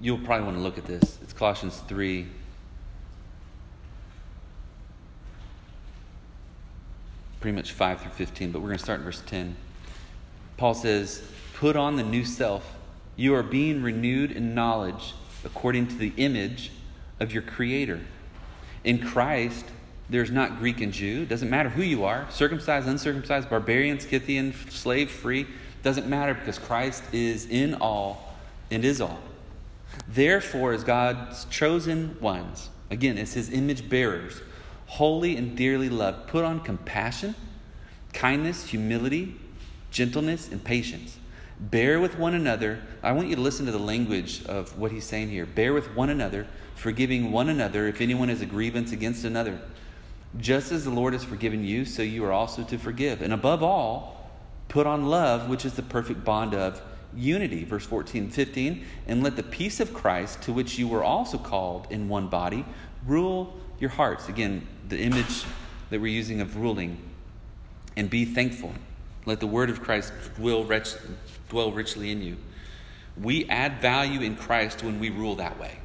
[0.00, 1.18] You'll probably want to look at this.
[1.20, 2.26] It's Colossians 3.
[7.40, 9.54] Pretty much 5 through 15, but we're going to start in verse 10.
[10.56, 11.22] Paul says,
[11.56, 12.74] Put on the new self.
[13.16, 15.12] You are being renewed in knowledge
[15.44, 16.72] according to the image
[17.20, 18.00] of your Creator.
[18.84, 19.64] In Christ,
[20.10, 21.24] there's not Greek and Jew.
[21.24, 25.46] Doesn't matter who you are circumcised, uncircumcised, barbarian, Scythian, slave, free.
[25.82, 28.34] Doesn't matter because Christ is in all
[28.70, 29.18] and is all.
[30.08, 34.40] Therefore, as God's chosen ones, again, as his image bearers,
[34.86, 37.34] holy and dearly loved, put on compassion,
[38.12, 39.34] kindness, humility,
[39.90, 41.16] gentleness, and patience.
[41.70, 42.80] Bear with one another.
[43.04, 45.46] I want you to listen to the language of what he's saying here.
[45.46, 49.60] Bear with one another, forgiving one another if anyone has a grievance against another.
[50.38, 53.22] Just as the Lord has forgiven you, so you are also to forgive.
[53.22, 54.28] And above all,
[54.66, 56.82] put on love, which is the perfect bond of
[57.14, 57.62] unity.
[57.62, 58.84] Verse 14 15.
[59.06, 62.64] And let the peace of Christ, to which you were also called in one body,
[63.06, 64.28] rule your hearts.
[64.28, 65.44] Again, the image
[65.90, 66.98] that we're using of ruling.
[67.96, 68.72] And be thankful.
[69.26, 70.82] Let the word of Christ will dwell,
[71.52, 72.38] dwell richly in you.
[73.20, 75.76] We add value in Christ when we rule that way.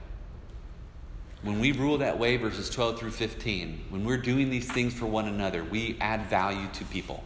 [1.44, 5.06] When we rule that way, verses 12 through 15, when we're doing these things for
[5.06, 7.24] one another, we add value to people.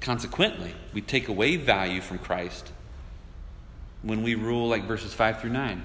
[0.00, 2.70] Consequently, we take away value from Christ
[4.02, 5.84] when we rule like verses 5 through 9.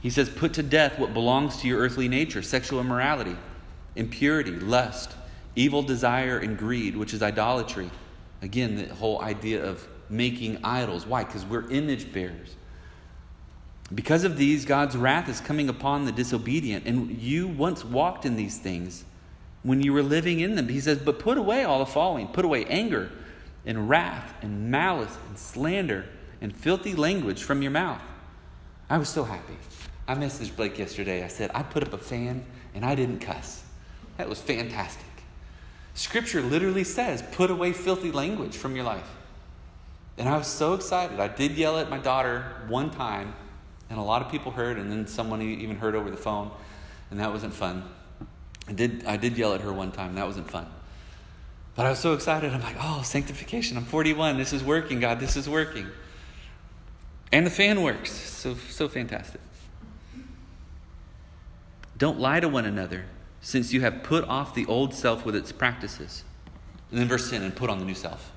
[0.00, 3.36] He says, Put to death what belongs to your earthly nature sexual immorality,
[3.94, 5.14] impurity, lust,
[5.54, 7.90] evil desire, and greed, which is idolatry.
[8.40, 11.06] Again, the whole idea of making idols.
[11.06, 11.24] Why?
[11.24, 12.56] Because we're image bearers.
[13.94, 16.86] Because of these, God's wrath is coming upon the disobedient.
[16.86, 19.04] And you once walked in these things
[19.62, 20.68] when you were living in them.
[20.68, 23.10] He says, But put away all the following put away anger
[23.64, 26.04] and wrath and malice and slander
[26.40, 28.02] and filthy language from your mouth.
[28.88, 29.56] I was so happy.
[30.08, 31.24] I messaged Blake yesterday.
[31.24, 33.64] I said, I put up a fan and I didn't cuss.
[34.18, 35.04] That was fantastic.
[35.94, 39.08] Scripture literally says, put away filthy language from your life.
[40.18, 41.20] And I was so excited.
[41.20, 43.34] I did yell at my daughter one time,
[43.90, 46.50] and a lot of people heard, and then someone even heard over the phone,
[47.10, 47.84] and that wasn't fun.
[48.68, 50.66] I did, I did yell at her one time, that wasn't fun.
[51.74, 52.52] But I was so excited.
[52.52, 53.76] I'm like, oh, sanctification.
[53.76, 54.38] I'm 41.
[54.38, 55.20] This is working, God.
[55.20, 55.86] This is working.
[57.30, 58.10] And the fan works.
[58.10, 59.42] So, so fantastic.
[61.98, 63.04] Don't lie to one another,
[63.42, 66.24] since you have put off the old self with its practices.
[66.90, 68.32] And then verse 10 and put on the new self.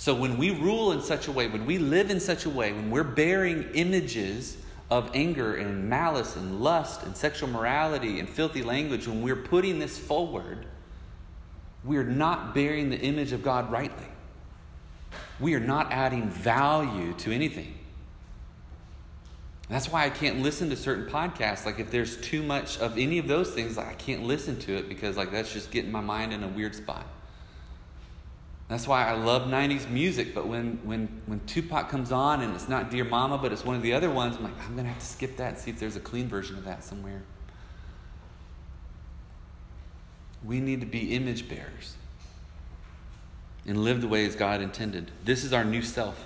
[0.00, 2.72] So when we rule in such a way, when we live in such a way,
[2.72, 4.56] when we're bearing images
[4.90, 9.78] of anger and malice and lust and sexual morality and filthy language, when we're putting
[9.78, 10.64] this forward,
[11.84, 14.06] we're not bearing the image of God rightly.
[15.38, 17.74] We are not adding value to anything.
[19.68, 21.66] That's why I can't listen to certain podcasts.
[21.66, 24.76] Like if there's too much of any of those things, like I can't listen to
[24.76, 27.04] it because like that's just getting my mind in a weird spot.
[28.70, 32.68] That's why I love 90s music, but when, when, when Tupac comes on and it's
[32.68, 34.92] not Dear Mama, but it's one of the other ones, I'm like, I'm going to
[34.92, 37.22] have to skip that and see if there's a clean version of that somewhere.
[40.44, 41.96] We need to be image bearers
[43.66, 45.10] and live the way as God intended.
[45.24, 46.24] This is our new self.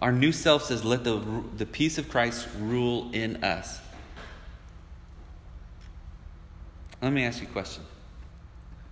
[0.00, 1.22] Our new self says, Let the,
[1.56, 3.80] the peace of Christ rule in us.
[7.00, 7.84] Let me ask you a question.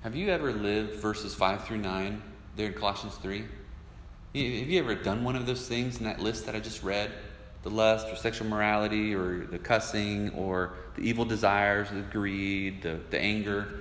[0.05, 2.23] Have you ever lived verses 5 through 9
[2.57, 3.38] there in Colossians 3?
[3.38, 3.47] Have
[4.35, 7.11] you ever done one of those things in that list that I just read?
[7.62, 12.99] The lust or sexual morality or the cussing or the evil desires, the greed, the,
[13.11, 13.81] the anger.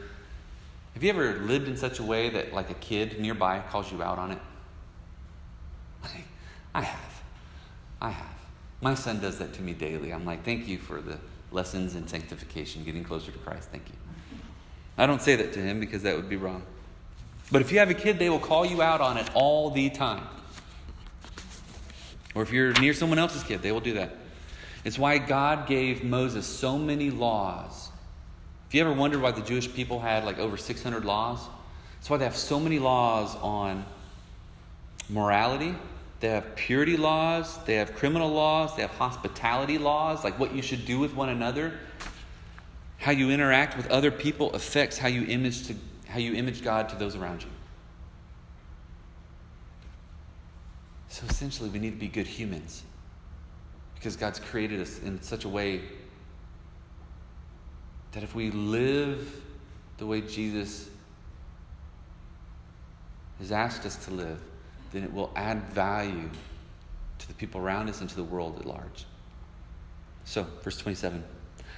[0.93, 4.01] Have you ever lived in such a way that, like a kid nearby, calls you
[4.03, 4.37] out on it?
[6.75, 7.23] I have.
[8.01, 8.35] I have.
[8.81, 10.11] My son does that to me daily.
[10.11, 11.17] I'm like, thank you for the
[11.51, 13.69] lessons in sanctification, getting closer to Christ.
[13.71, 13.95] Thank you.
[14.97, 16.63] I don't say that to him because that would be wrong.
[17.51, 19.89] But if you have a kid, they will call you out on it all the
[19.89, 20.25] time.
[22.35, 24.15] Or if you're near someone else's kid, they will do that.
[24.83, 27.89] It's why God gave Moses so many laws.
[28.67, 31.39] If you ever wondered why the Jewish people had like over 600 laws,
[31.95, 33.85] that's why they have so many laws on
[35.09, 35.75] morality.
[36.19, 40.61] They have purity laws, they have criminal laws, they have hospitality laws, like what you
[40.61, 41.73] should do with one another.
[42.97, 45.75] How you interact with other people affects how you image to
[46.13, 47.49] how you image God to those around you.
[51.09, 52.83] So essentially, we need to be good humans
[53.95, 55.81] because God's created us in such a way
[58.11, 59.41] that if we live
[59.97, 60.87] the way Jesus
[63.39, 64.39] has asked us to live,
[64.91, 66.29] then it will add value
[67.17, 69.05] to the people around us and to the world at large.
[70.25, 71.23] So, verse 27.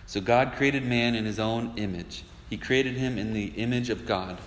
[0.07, 2.25] So God created man in his own image.
[2.49, 4.37] He created him in the image of God.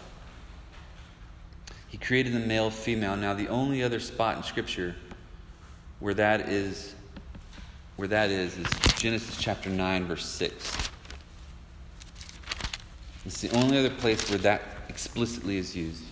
[1.88, 3.16] He created the male, female.
[3.16, 4.94] Now, the only other spot in Scripture
[6.00, 6.94] where that is,
[7.96, 10.90] where that is, is Genesis chapter 9, verse 6.
[13.26, 16.02] It's the only other place where that explicitly is used.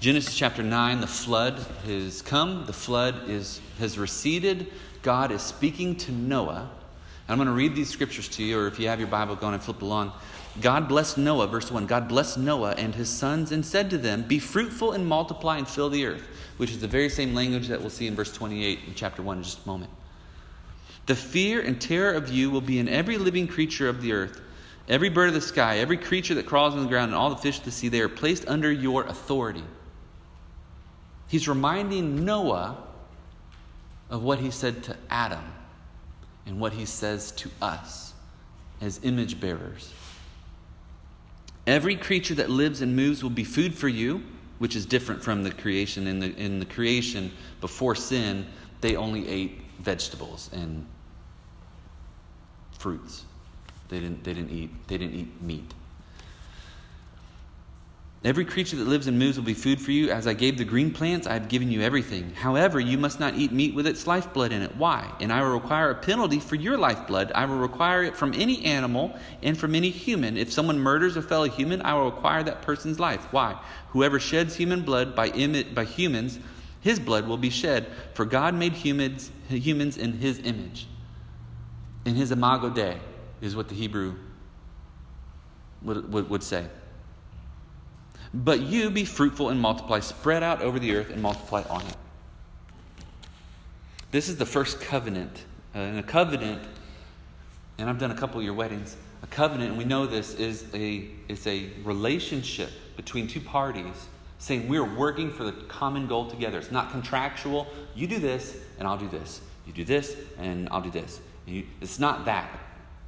[0.00, 4.66] Genesis chapter 9, the flood has come, the flood is, has receded.
[5.02, 6.70] God is speaking to Noah.
[7.28, 9.48] I'm going to read these scriptures to you, or if you have your Bible, go
[9.48, 10.12] and flip along.
[10.60, 14.22] God blessed Noah, verse 1 God blessed Noah and his sons and said to them,
[14.22, 17.80] Be fruitful and multiply and fill the earth, which is the very same language that
[17.80, 19.90] we'll see in verse 28 in chapter 1 in just a moment.
[21.06, 24.40] The fear and terror of you will be in every living creature of the earth,
[24.88, 27.36] every bird of the sky, every creature that crawls on the ground, and all the
[27.36, 27.88] fish of the sea.
[27.88, 29.64] They are placed under your authority.
[31.28, 32.76] He's reminding Noah
[34.10, 35.44] of what he said to Adam
[36.44, 38.12] and what he says to us
[38.80, 39.92] as image bearers.
[41.66, 44.22] Every creature that lives and moves will be food for you,
[44.58, 46.06] which is different from the creation.
[46.06, 48.46] In the, in the creation, before sin,
[48.80, 50.86] they only ate vegetables and
[52.78, 53.24] fruits.
[53.88, 55.74] They didn't, they didn't, eat, they didn't eat meat.
[58.22, 60.10] Every creature that lives and moves will be food for you.
[60.10, 62.34] As I gave the green plants, I have given you everything.
[62.34, 64.76] However, you must not eat meat with its lifeblood in it.
[64.76, 65.10] Why?
[65.20, 67.32] And I will require a penalty for your lifeblood.
[67.34, 70.36] I will require it from any animal and from any human.
[70.36, 73.26] If someone murders a fellow human, I will require that person's life.
[73.30, 73.58] Why?
[73.88, 75.30] Whoever sheds human blood by,
[75.74, 76.38] by humans,
[76.82, 77.86] his blood will be shed.
[78.12, 80.86] For God made humans, humans in his image.
[82.04, 82.98] In his imago Dei,
[83.40, 84.16] is what the Hebrew
[85.80, 86.66] would, would, would say.
[88.32, 91.96] But you be fruitful and multiply, spread out over the earth and multiply on it.
[94.10, 95.44] This is the first covenant.
[95.74, 96.62] Uh, and a covenant,
[97.78, 100.66] and I've done a couple of your weddings, a covenant, and we know this, is
[100.74, 104.08] a, is a relationship between two parties
[104.38, 106.58] saying we're working for the common goal together.
[106.58, 107.66] It's not contractual.
[107.94, 109.42] You do this, and I'll do this.
[109.66, 111.20] You do this, and I'll do this.
[111.46, 112.48] You, it's not that.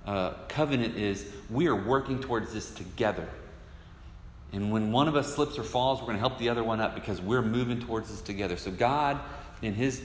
[0.07, 3.29] Uh, covenant is we are working towards this together.
[4.53, 6.81] And when one of us slips or falls, we're going to help the other one
[6.81, 8.57] up because we're moving towards this together.
[8.57, 9.19] So God,
[9.63, 10.03] in His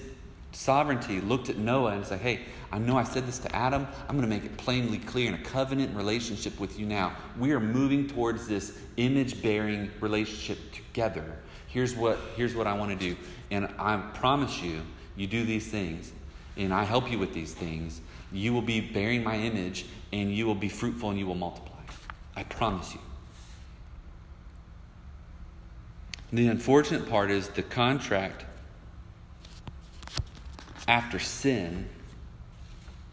[0.53, 2.41] sovereignty, looked at Noah and said, Hey,
[2.71, 3.85] I know I said this to Adam.
[4.07, 7.15] I'm going to make it plainly clear in a covenant relationship with you now.
[7.37, 11.25] We are moving towards this image bearing relationship together.
[11.67, 13.17] Here's what, here's what I want to do.
[13.51, 14.81] And I promise you,
[15.17, 16.11] you do these things,
[16.55, 18.01] and I help you with these things.
[18.31, 21.75] You will be bearing my image, and you will be fruitful and you will multiply.
[22.35, 22.99] I promise you.
[26.31, 28.45] The unfortunate part is the contract
[30.87, 31.87] after sin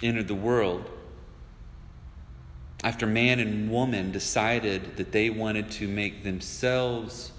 [0.02, 0.90] entered the world,
[2.82, 7.32] after man and woman decided that they wanted to make themselves,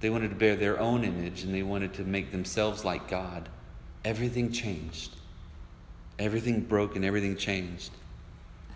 [0.00, 3.48] they wanted to bear their own image and they wanted to make themselves like God,
[4.04, 5.16] everything changed.
[6.18, 7.90] Everything broke and everything changed.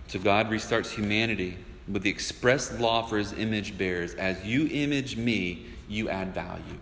[0.09, 1.57] So God restarts humanity
[1.89, 4.15] with the express law for his image bearers.
[4.15, 6.79] As you image me, you add value.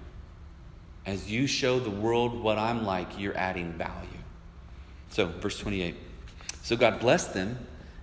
[1.06, 4.08] As you show the world what I'm like, you're adding value.
[5.08, 5.96] So, verse 28.
[6.62, 7.58] So God blessed them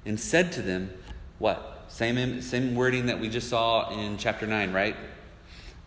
[0.05, 0.91] and said to them,
[1.39, 1.85] What?
[1.87, 4.95] Same, same wording that we just saw in chapter 9, right?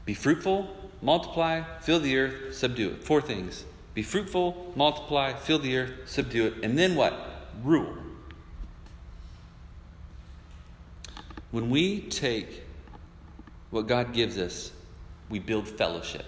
[0.06, 0.68] Be fruitful,
[1.02, 3.04] multiply, fill the earth, subdue it.
[3.04, 3.64] Four things.
[3.92, 6.54] Be fruitful, multiply, fill the earth, subdue it.
[6.62, 7.48] And then what?
[7.62, 7.96] Rule.
[11.50, 12.62] When we take
[13.70, 14.72] what God gives us
[15.30, 16.26] we build fellowship.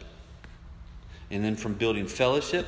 [1.31, 2.66] And then from building fellowship,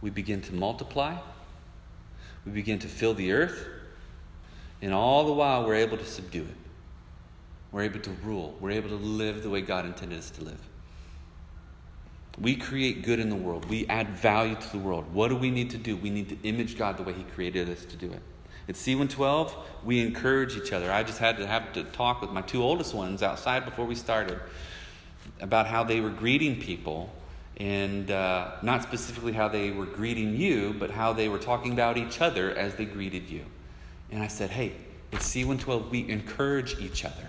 [0.00, 1.16] we begin to multiply,
[2.44, 3.66] we begin to fill the earth,
[4.82, 6.56] and all the while we're able to subdue it.
[7.72, 10.60] We're able to rule, we're able to live the way God intended us to live.
[12.38, 13.64] We create good in the world.
[13.66, 15.12] We add value to the world.
[15.12, 15.96] What do we need to do?
[15.96, 18.20] We need to image God the way He created us to do it.
[18.68, 19.52] At C112,
[19.84, 20.90] we encourage each other.
[20.90, 23.94] I just had to have to talk with my two oldest ones outside before we
[23.94, 24.40] started
[25.40, 27.12] about how they were greeting people
[27.58, 31.96] and uh, not specifically how they were greeting you, but how they were talking about
[31.96, 33.44] each other as they greeted you.
[34.10, 34.72] And I said, hey,
[35.12, 37.28] at C112, we encourage each other.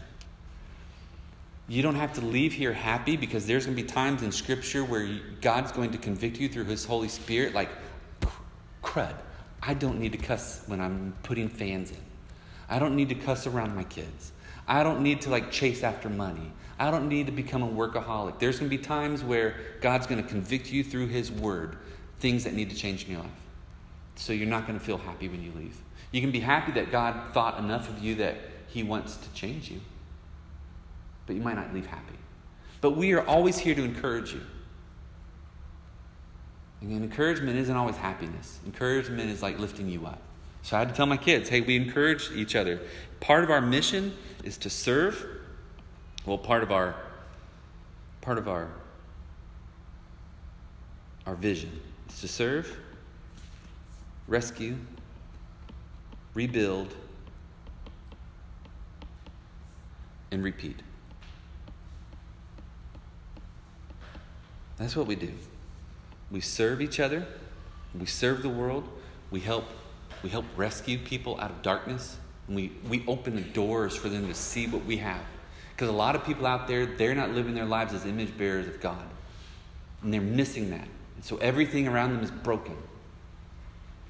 [1.67, 4.83] You don't have to leave here happy because there's going to be times in Scripture
[4.83, 7.69] where God's going to convict you through His Holy Spirit, like
[8.83, 9.15] crud.
[9.67, 11.97] I don't need to cuss when I'm putting fans in.
[12.69, 14.31] I don't need to cuss around my kids.
[14.67, 16.51] I don't need to like chase after money.
[16.77, 18.39] I don't need to become a workaholic.
[18.39, 21.77] There's going to be times where God's going to convict you through His Word,
[22.19, 23.31] things that need to change in your life.
[24.15, 25.77] So you're not going to feel happy when you leave.
[26.11, 28.37] You can be happy that God thought enough of you that
[28.67, 29.81] He wants to change you,
[31.25, 32.15] but you might not leave happy.
[32.81, 34.41] But we are always here to encourage you.
[36.81, 38.59] And encouragement isn't always happiness.
[38.65, 40.21] Encouragement is like lifting you up.
[40.61, 42.79] So I had to tell my kids, hey, we encourage each other.
[43.19, 45.25] Part of our mission is to serve.
[46.25, 46.95] Well, part of our
[48.21, 48.67] part of our
[51.27, 52.77] our vision is to serve,
[54.27, 54.75] rescue,
[56.33, 56.93] rebuild,
[60.31, 60.81] and repeat.
[64.77, 65.31] That's what we do.
[66.31, 67.25] We serve each other,
[67.97, 68.87] we serve the world,
[69.31, 69.65] we help,
[70.23, 72.17] we help rescue people out of darkness,
[72.47, 75.21] and we, we open the doors for them to see what we have.
[75.75, 78.67] Because a lot of people out there, they're not living their lives as image bearers
[78.67, 79.03] of God.
[80.01, 80.87] And they're missing that.
[81.15, 82.77] And so everything around them is broken.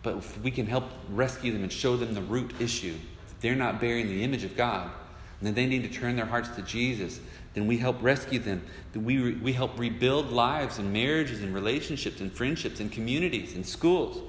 [0.03, 2.95] But if we can help rescue them and show them the root issue,
[3.41, 4.91] they're not bearing the image of God,
[5.39, 7.19] and then they need to turn their hearts to Jesus,
[7.55, 8.61] then we help rescue them.
[8.91, 13.65] Then we, we help rebuild lives and marriages and relationships and friendships and communities and
[13.65, 14.21] schools.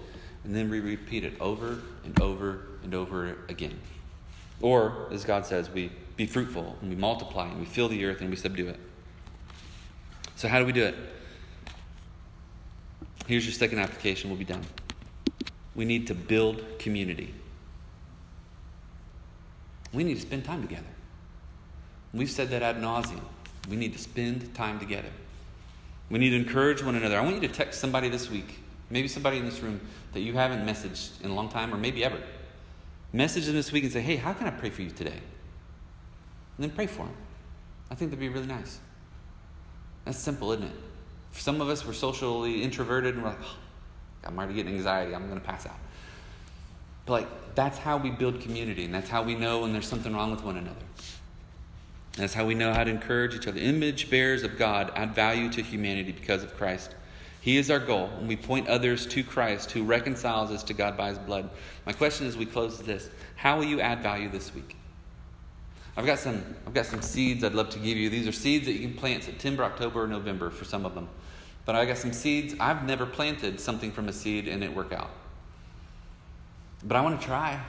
[0.45, 3.79] And then we repeat it over and over and over again.
[4.61, 8.21] Or, as God says, we be fruitful and we multiply and we fill the earth
[8.21, 8.79] and we subdue it.
[10.37, 10.95] So, how do we do it?
[13.27, 14.31] Here's your second application.
[14.31, 14.63] We'll be done.
[15.75, 17.35] We need to build community.
[19.93, 20.87] We need to spend time together.
[22.17, 23.21] We've said that ad nauseum.
[23.69, 25.11] We need to spend time together.
[26.09, 27.19] We need to encourage one another.
[27.19, 28.59] I want you to text somebody this week,
[28.91, 29.81] maybe somebody in this room
[30.13, 32.19] that you haven't messaged in a long time or maybe ever.
[33.13, 35.11] Message them this week and say, hey, how can I pray for you today?
[35.11, 35.21] And
[36.59, 37.15] then pray for them.
[37.91, 38.79] I think that'd be really nice.
[40.05, 40.77] That's simple, isn't it?
[41.33, 43.57] For some of us, we're socially introverted and we're like, oh,
[44.25, 45.15] I'm already getting anxiety.
[45.15, 45.79] I'm going to pass out.
[47.05, 50.15] But like, that's how we build community, and that's how we know when there's something
[50.15, 50.77] wrong with one another.
[52.17, 53.61] That's how we know how to encourage each other.
[53.61, 56.95] Image bearers of God add value to humanity because of Christ.
[57.43, 60.97] He is our goal, and we point others to Christ who reconciles us to God
[60.97, 61.49] by his blood.
[61.85, 64.77] My question as we close this how will you add value this week?
[65.97, 68.09] I've got some I've got some seeds I'd love to give you.
[68.09, 71.09] These are seeds that you can plant September, October, or November for some of them.
[71.67, 72.55] But I got some seeds.
[72.59, 75.11] I've never planted something from a seed and it work out.
[76.83, 77.61] But I want to try.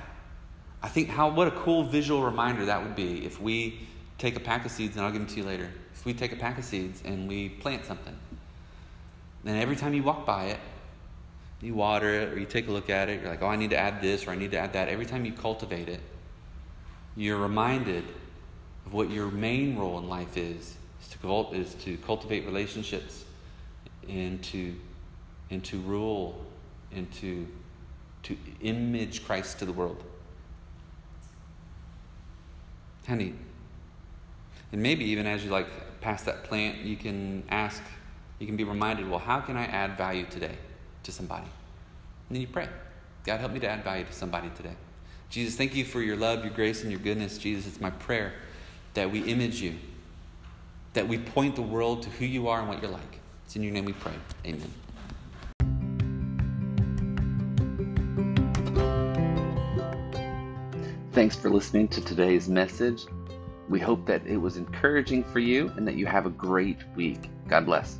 [0.81, 3.87] I think how what a cool visual reminder that would be if we
[4.17, 5.69] take a pack of seeds, and I'll give them to you later.
[5.93, 8.17] If we take a pack of seeds and we plant something,
[9.43, 10.59] then every time you walk by it,
[11.61, 13.71] you water it or you take a look at it, you're like, oh, I need
[13.71, 14.89] to add this or I need to add that.
[14.89, 16.01] Every time you cultivate it,
[17.15, 18.03] you're reminded
[18.85, 23.25] of what your main role in life is, is to, cult- is to cultivate relationships
[24.07, 24.75] and to,
[25.49, 26.45] and to rule
[26.91, 27.47] and to,
[28.23, 30.03] to image Christ to the world.
[33.07, 33.35] How neat.
[34.71, 35.67] And maybe even as you like
[36.01, 37.81] pass that plant, you can ask,
[38.39, 40.57] you can be reminded, well, how can I add value today
[41.03, 41.47] to somebody?
[42.29, 42.67] And then you pray.
[43.25, 44.75] God, help me to add value to somebody today.
[45.29, 47.37] Jesus, thank you for your love, your grace, and your goodness.
[47.37, 48.33] Jesus, it's my prayer
[48.93, 49.75] that we image you,
[50.93, 53.19] that we point the world to who you are and what you're like.
[53.45, 54.13] It's in your name we pray.
[54.45, 54.71] Amen.
[61.11, 63.05] Thanks for listening to today's message.
[63.69, 67.29] We hope that it was encouraging for you and that you have a great week.
[67.47, 67.99] God bless.